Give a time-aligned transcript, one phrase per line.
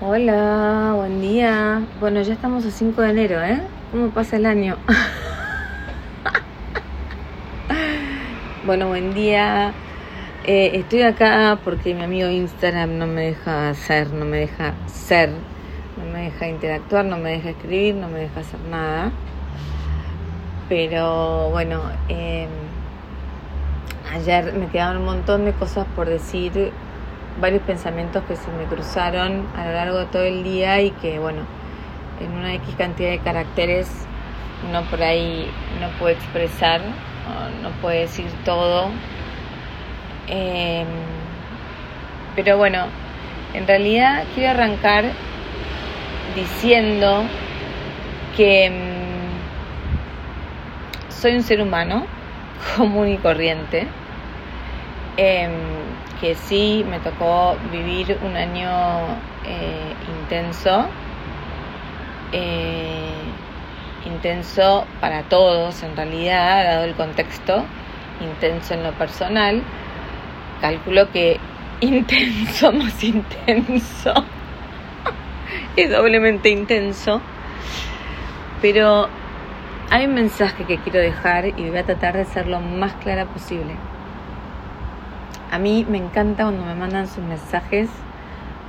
[0.00, 1.80] Hola, buen día.
[2.00, 3.60] Bueno, ya estamos a 5 de enero, ¿eh?
[3.92, 4.76] ¿Cómo pasa el año?
[8.66, 9.72] bueno, buen día.
[10.46, 15.30] Eh, estoy acá porque mi amigo Instagram no me deja hacer, no me deja ser,
[15.96, 19.12] no me deja interactuar, no me deja escribir, no me deja hacer nada.
[20.68, 22.48] Pero bueno, eh,
[24.12, 26.72] ayer me quedaron un montón de cosas por decir
[27.40, 31.18] varios pensamientos que se me cruzaron a lo largo de todo el día y que,
[31.18, 31.42] bueno,
[32.20, 34.06] en una X cantidad de caracteres
[34.68, 36.80] uno por ahí no puede expresar,
[37.62, 38.88] no, puede decir todo.
[40.26, 40.86] Em,
[42.34, 42.86] pero bueno,
[43.52, 45.04] en realidad quiero arrancar
[46.34, 47.24] diciendo
[48.36, 48.74] que em,
[51.08, 52.06] soy un ser humano
[52.76, 53.86] común y corriente.
[55.16, 55.83] Em,
[56.20, 58.70] que sí me tocó vivir un año
[59.44, 60.86] eh, intenso,
[62.32, 63.10] eh,
[64.06, 67.64] intenso para todos en realidad, dado el contexto,
[68.20, 69.62] intenso en lo personal.
[70.60, 71.38] Calculo que
[71.80, 74.14] intenso más intenso
[75.76, 77.20] es doblemente intenso,
[78.62, 79.08] pero
[79.90, 83.26] hay un mensaje que quiero dejar y voy a tratar de ser lo más clara
[83.26, 83.74] posible.
[85.54, 87.88] A mí me encanta cuando me mandan sus mensajes,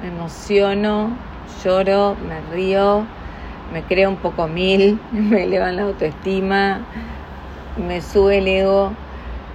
[0.00, 1.10] me emociono,
[1.62, 3.04] lloro, me río,
[3.70, 6.80] me creo un poco mil, me elevan la autoestima,
[7.76, 8.92] me sube el ego,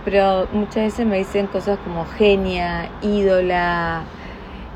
[0.05, 4.03] pero muchas veces me dicen cosas como genia, ídola,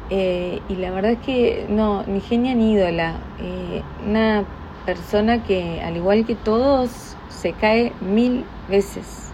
[0.09, 4.43] eh, y la verdad es que no, ni genia ni ídola, eh, una
[4.87, 9.29] persona que al igual que todos se cae mil veces,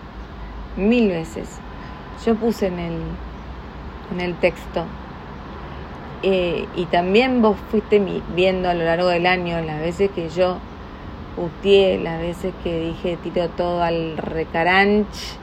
[0.76, 1.62] mil veces
[2.24, 3.00] yo puse en el,
[4.12, 4.86] en el texto.
[6.24, 8.02] Eh, y también vos fuiste
[8.36, 10.58] viendo a lo largo del año las veces que yo
[11.36, 15.38] putié, las veces que dije tiro todo al recaranch.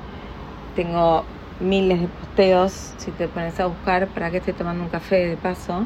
[0.74, 1.24] Tengo
[1.60, 5.36] miles de posteos, si te pones a buscar, para que esté tomando un café de
[5.36, 5.82] paso.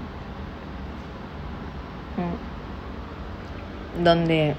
[2.16, 4.03] Mm.
[4.05, 4.55] Donde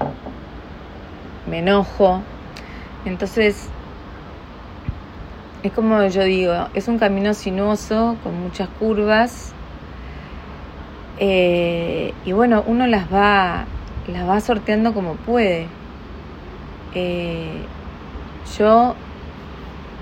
[1.48, 2.20] me enojo.
[3.04, 3.68] Entonces,
[5.68, 9.52] es como yo digo, es un camino sinuoso con muchas curvas
[11.18, 13.66] eh, y bueno, uno las va,
[14.06, 15.66] las va sorteando como puede.
[16.94, 17.50] Eh,
[18.58, 18.94] yo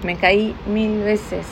[0.04, 1.46] me caí mil veces.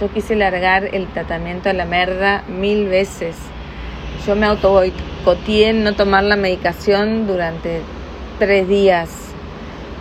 [0.00, 3.36] Yo quise largar el tratamiento a la merda mil veces.
[4.26, 7.82] Yo me auto boicoteé en no tomar la medicación durante
[8.38, 9.10] tres días.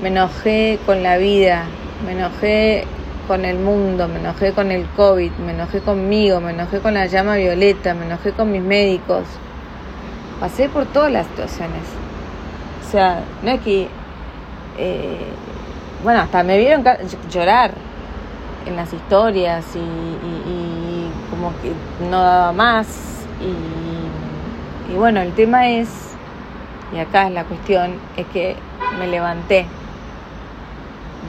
[0.02, 1.66] Me enojé con la vida,
[2.06, 2.86] me enojé
[3.30, 7.06] con el mundo, me enojé con el COVID, me enojé conmigo, me enojé con la
[7.06, 9.24] llama violeta, me enojé con mis médicos.
[10.40, 11.84] Pasé por todas las situaciones.
[12.84, 13.88] O sea, no es que...
[14.80, 15.28] Eh,
[16.04, 16.84] bueno, hasta me vieron
[17.30, 17.72] llorar
[18.66, 21.72] en las historias y, como que
[22.10, 22.88] no daba más.
[24.90, 25.88] Y, y bueno, el tema es,
[26.92, 28.56] y acá es la cuestión, es que
[28.98, 29.68] me levanté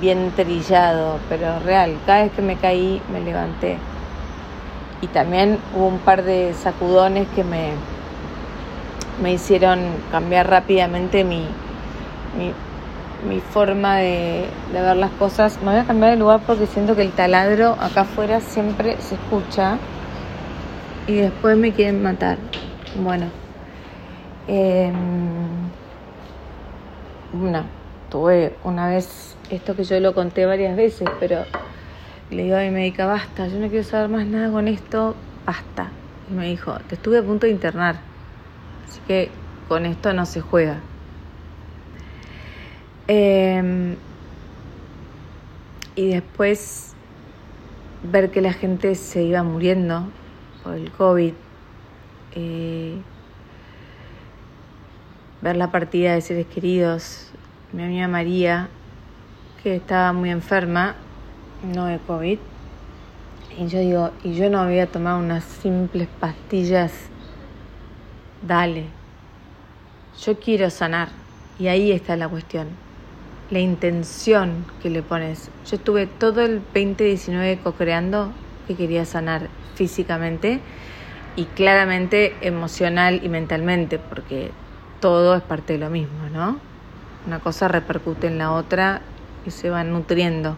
[0.00, 1.96] bien trillado, pero real.
[2.06, 3.78] Cada vez que me caí me levanté.
[5.02, 7.70] Y también hubo un par de sacudones que me,
[9.22, 9.80] me hicieron
[10.10, 11.46] cambiar rápidamente mi,
[13.28, 15.58] mi, forma de, de, ver las cosas.
[15.62, 19.14] Me voy a cambiar de lugar porque siento que el taladro acá afuera siempre se
[19.14, 19.78] escucha
[21.06, 22.36] y después me quieren matar.
[23.02, 23.26] Bueno.
[24.48, 24.92] Eh,
[28.10, 31.44] tuve una vez esto que yo lo conté varias veces, pero
[32.31, 35.15] le digo a mi médica, basta, yo no quiero saber más nada con esto,
[35.47, 35.88] basta.
[36.31, 37.97] Y me dijo, te estuve a punto de internar,
[38.87, 39.31] así que
[39.69, 40.78] con esto no se juega.
[43.09, 43.97] Em,
[45.97, 46.94] y después
[48.04, 50.09] ver que la gente se iba muriendo
[50.62, 51.32] por el COVID,
[52.36, 52.97] eh,
[55.42, 57.30] ver la partida de seres queridos,
[57.72, 58.68] mi amiga María,
[59.62, 60.96] que estaba muy enferma,
[61.62, 62.38] no de COVID.
[63.58, 66.92] Y yo digo, y yo no había tomado unas simples pastillas.
[68.42, 68.86] Dale,
[70.24, 71.08] yo quiero sanar.
[71.58, 72.68] Y ahí está la cuestión.
[73.50, 75.50] La intención que le pones.
[75.68, 78.32] Yo estuve todo el 2019 co-creando
[78.66, 80.60] que quería sanar físicamente
[81.36, 84.50] y claramente emocional y mentalmente, porque
[85.00, 86.69] todo es parte de lo mismo, ¿no?
[87.26, 89.02] Una cosa repercute en la otra
[89.44, 90.56] y se van nutriendo.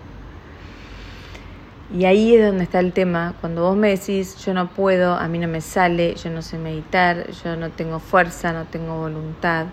[1.94, 3.34] Y ahí es donde está el tema.
[3.40, 6.56] Cuando vos me decís, yo no puedo, a mí no me sale, yo no sé
[6.58, 9.66] meditar, yo no tengo fuerza, no tengo voluntad,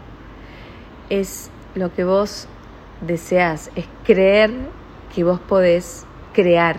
[1.09, 2.47] es lo que vos
[3.01, 4.51] deseas, es creer
[5.15, 6.77] que vos podés crear.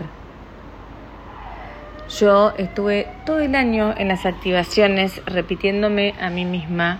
[2.19, 6.99] Yo estuve todo el año en las activaciones repitiéndome a mí misma,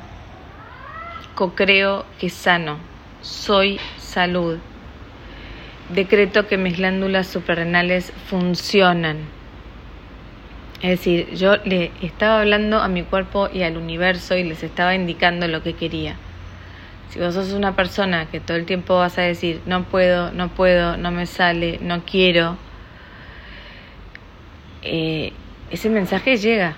[1.36, 2.78] co-creo que sano,
[3.22, 4.58] soy salud,
[5.94, 9.18] decreto que mis glándulas suprarrenales funcionan.
[10.82, 14.96] Es decir, yo le estaba hablando a mi cuerpo y al universo y les estaba
[14.96, 16.16] indicando lo que quería.
[17.10, 20.50] Si vos sos una persona que todo el tiempo vas a decir, no puedo, no
[20.50, 22.58] puedo, no me sale, no quiero,
[24.82, 25.34] eh,
[25.70, 26.76] ese mensaje llega.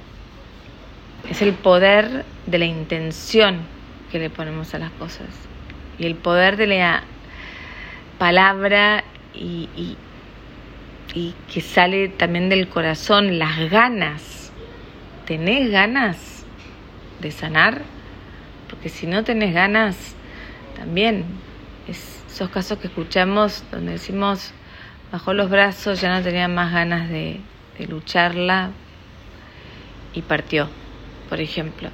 [1.30, 3.60] Es el poder de la intención
[4.12, 5.30] que le ponemos a las cosas.
[5.98, 7.04] Y el poder de la
[8.18, 9.04] palabra
[9.34, 9.70] y,
[11.14, 14.52] y, que sale también del corazón, las ganas.
[15.26, 16.46] ¿Tenés ganas
[17.20, 17.82] de sanar?
[18.70, 20.16] Porque si no tenés ganas,
[20.76, 21.26] también
[21.88, 24.54] esos casos que escuchamos donde decimos
[25.14, 27.40] bajó los brazos, ya no tenía más ganas de,
[27.88, 28.72] lucharla
[30.14, 30.68] y partió,
[31.30, 31.90] por ejemplo.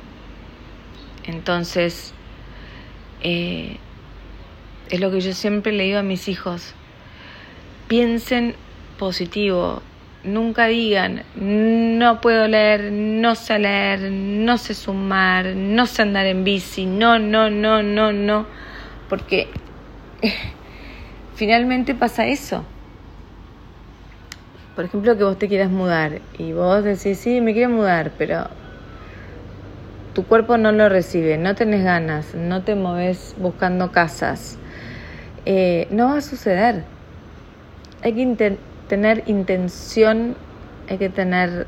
[1.26, 2.14] Entonces,
[3.22, 3.78] eh,
[4.90, 6.74] es lo que yo siempre le digo a mis hijos,
[7.88, 8.56] piensen
[8.98, 9.82] positivo,
[10.24, 16.44] nunca digan, no puedo leer, no sé leer, no sé sumar, no sé andar en
[16.44, 18.46] bici, no, no, no, no, no
[19.10, 19.48] porque
[21.36, 22.64] finalmente pasa eso.
[24.76, 28.48] Por ejemplo, que vos te quieras mudar y vos decís, sí, me quiero mudar, pero
[30.14, 34.58] tu cuerpo no lo recibe, no tenés ganas, no te moves buscando casas,
[35.46, 36.84] eh, no va a suceder.
[38.02, 38.58] Hay que
[38.88, 40.36] tener intención,
[40.90, 41.68] hay que tener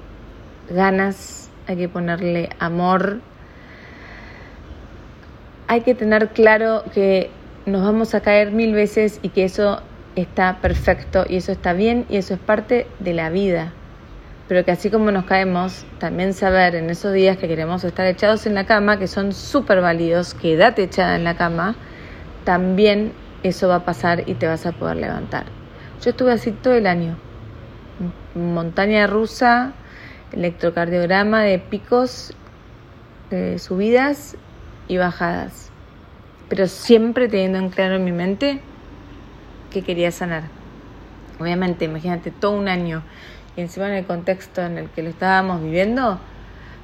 [0.70, 3.20] ganas, hay que ponerle amor
[5.72, 7.30] hay que tener claro que
[7.66, 9.82] nos vamos a caer mil veces y que eso
[10.18, 13.72] está perfecto y eso está bien y eso es parte de la vida.
[14.50, 18.46] Pero que así como nos caemos, también saber en esos días que queremos estar echados
[18.48, 21.76] en la cama, que son súper válidos, quédate echada en la cama,
[22.44, 23.14] también
[23.44, 25.46] eso va a pasar y te vas a poder levantar.
[26.04, 27.18] Yo estuve así todo el año.
[28.36, 29.74] Montaña rusa,
[30.32, 32.34] electrocardiograma de picos,
[33.58, 34.36] subidas
[34.88, 35.70] y bajadas,
[36.50, 38.60] pero siempre teniendo en claro en mi mente
[39.72, 40.44] que quería sanar.
[41.40, 43.04] Obviamente, imagínate todo un año
[43.56, 46.20] y encima en el contexto en el que lo estábamos viviendo,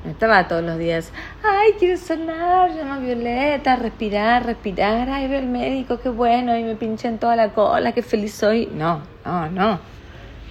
[0.04, 1.12] no estaba todos los días,
[1.44, 6.76] ay, quiero sanar, llama Violeta, respirar, respirar, ay, ve el médico, qué bueno, y me
[6.76, 8.70] pinché en toda la cola, qué feliz soy.
[8.72, 9.80] No, no, no,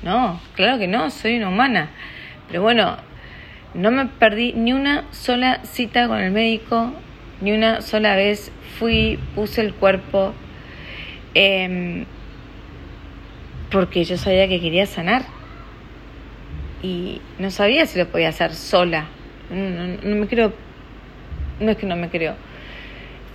[0.02, 1.90] no, claro que no, soy una humana.
[2.48, 2.96] Pero bueno,
[3.75, 6.93] no me perdí ni una sola cita con el médico,
[7.40, 10.32] ni una sola vez fui, puse el cuerpo,
[11.34, 12.04] em,
[13.70, 15.22] porque yo sabía que quería sanar.
[16.82, 19.06] Y no sabía si lo podía hacer sola.
[19.50, 20.52] No, me creo,
[21.60, 22.34] no es que no me creo.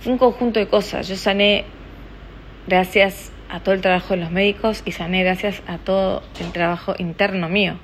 [0.00, 1.08] Fue un conjunto de cosas.
[1.08, 1.64] Yo sané
[2.66, 6.94] gracias a todo el trabajo de los médicos y sané gracias a todo el trabajo
[6.98, 7.74] interno mío.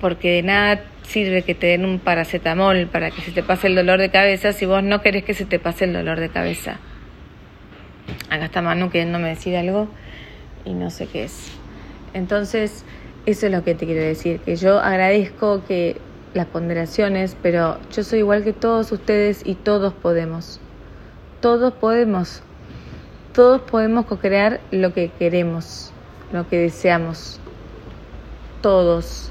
[0.00, 3.74] Porque de nada sirve que te den un paracetamol para que se te pase el
[3.74, 6.78] dolor de cabeza si vos no querés que se te pase el dolor de cabeza.
[8.28, 9.88] Acá está Manu queriéndome decir algo
[10.64, 11.52] y no sé qué es.
[12.14, 12.84] Entonces,
[13.26, 15.96] eso es lo que te quiero decir, que yo agradezco que
[16.34, 20.60] las ponderaciones, pero yo soy igual que todos ustedes y todos podemos.
[21.40, 22.42] Todos podemos.
[23.32, 25.92] Todos podemos co-crear lo que queremos,
[26.32, 27.40] lo que deseamos.
[28.62, 29.30] Todos.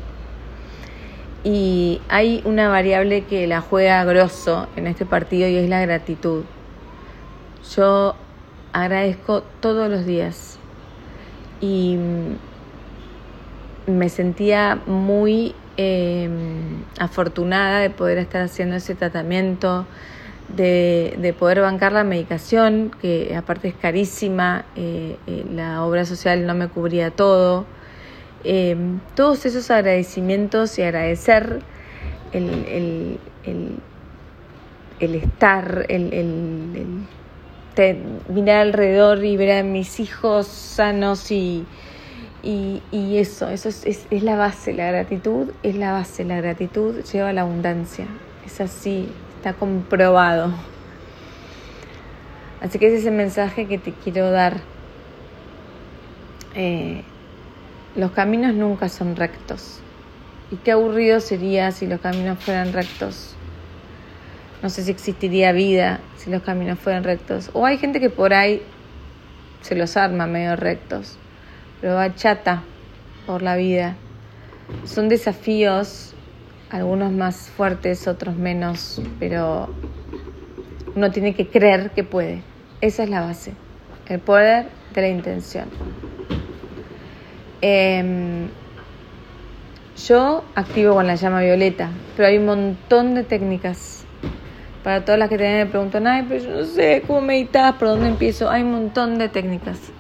[1.43, 6.43] Y hay una variable que la juega grosso en este partido y es la gratitud.
[7.75, 8.15] Yo
[8.73, 10.59] agradezco todos los días
[11.61, 11.97] y
[13.87, 19.85] me sentía muy em, afortunada de poder estar haciendo ese tratamiento,
[20.49, 26.45] de, de, poder bancar la medicación, que aparte es carísima, eh, eh, la obra social
[26.45, 27.65] no me cubría todo.
[28.43, 28.75] Eh,
[29.15, 31.61] todos esos agradecimientos y agradecer
[32.33, 33.17] el,
[34.99, 37.05] el, estar, el,
[38.27, 41.65] mirar alrededor y ver a mis hijos sanos y,
[42.41, 42.81] y,
[43.17, 47.33] eso, eso es, es, la base, la gratitud es la base, la gratitud lleva a
[47.33, 48.05] la abundancia,
[48.45, 50.53] es así, está comprobado.
[52.61, 54.57] Así que ese es el mensaje que te quiero dar.
[56.55, 57.03] Eh,
[57.95, 59.79] los caminos nunca son rectos.
[60.51, 63.35] Y qué aburrido sería si los caminos fueran rectos.
[64.61, 67.49] No sé si existiría vida si los caminos fueran rectos.
[67.53, 68.61] O hay gente que por ahí
[69.61, 71.17] se los arma medio rectos,
[71.87, 72.63] va chata
[73.25, 73.95] por la vida.
[74.85, 76.13] Son desafíos,
[76.69, 79.69] algunos más fuertes, otros menos, pero
[80.95, 82.43] uno tiene que creer que puede.
[82.81, 83.53] Esa es la base,
[84.07, 85.65] el poder de la intención.
[87.61, 88.47] Em,
[90.07, 94.05] yo activo con la llama violeta, pero hay un montón de técnicas.
[94.83, 97.89] Para todas las que también me preguntan, ay, pero yo no sé cómo meditas, por
[97.89, 98.49] dónde empiezo.
[98.49, 99.91] Hay un montón de técnicas,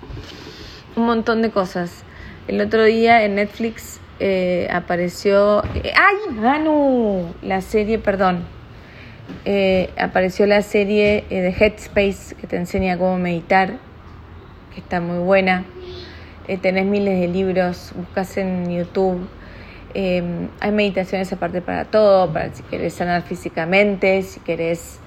[0.99, 2.03] un montón de cosas.
[2.47, 8.43] El otro día en Netflix eh, apareció, eh, ay, Manu, la serie, perdón,
[9.45, 13.77] eh, apareció la serie de Headspace que te enseña cómo meditar,
[14.73, 15.63] que está muy buena.
[16.61, 19.27] tenés miles de libros, buscas en YouTube
[19.91, 24.99] hay meditaciones aparte para todo, para si querés sanar físicamente, si querés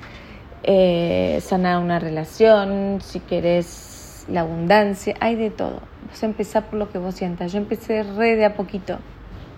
[1.40, 3.91] sanar una relación, si querés
[4.28, 5.80] la abundancia, hay de todo.
[6.08, 7.52] Vos empezás por lo que vos sientas.
[7.52, 8.98] Yo empecé re de a poquito,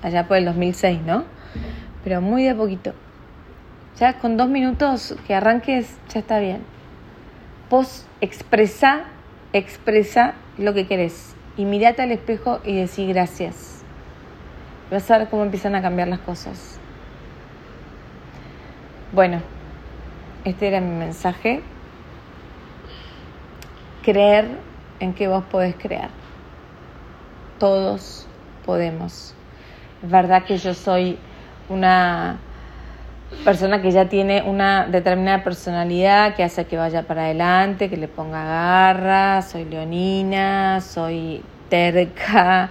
[0.03, 1.25] allá por el 2006, ¿no?
[2.03, 2.93] Pero muy de a poquito.
[3.99, 6.63] Ya con dos minutos que arranques, ya está bien.
[7.71, 9.05] Vos expresa,
[9.53, 13.75] expresa lo que querés y mirate al espejo y decí gracias
[14.95, 16.79] vas a ver cómo empiezan a cambiar las cosas.
[19.13, 19.41] Bueno,
[20.45, 21.63] este era mi mensaje.
[24.05, 24.47] Creer
[25.01, 26.11] en que vos podés crear.
[27.59, 28.27] Todos
[28.65, 29.35] podemos.
[30.03, 31.19] Es verdad que yo soy
[31.69, 32.39] una
[33.45, 38.09] persona que ya tiene una determinada personalidad que hace que vaya para adelante, que le
[38.09, 42.71] ponga garra, soy leonina, soy terca,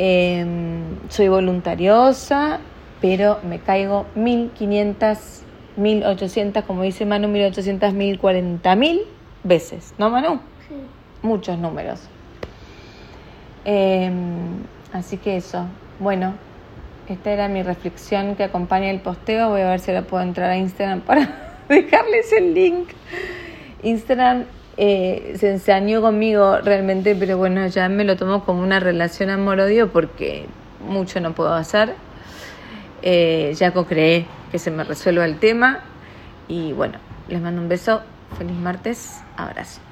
[0.00, 2.60] Em, soy voluntariosa,
[3.00, 5.42] pero me caigo 1500,
[5.76, 9.00] 1800, como dice Manu, 1800, 1040 mil
[9.44, 10.40] veces, ¿no, Manu?
[10.68, 10.74] Sí.
[11.22, 12.00] Muchos números.
[13.64, 15.66] Em, así que eso.
[15.98, 16.34] Bueno,
[17.08, 19.50] esta era mi reflexión que acompaña el posteo.
[19.50, 22.88] Voy a ver si la puedo entrar a Instagram para dejarles el link.
[23.82, 24.44] Instagram
[24.76, 29.90] eh, se ensañó conmigo realmente, pero bueno, ya me lo tomo como una relación amor-odio
[29.90, 30.46] porque
[30.86, 31.94] mucho no puedo hacer.
[33.02, 35.80] Eh, ya co-creé que se me resuelva el tema
[36.48, 38.02] y bueno, les mando un beso,
[38.36, 39.87] feliz martes, abrazo.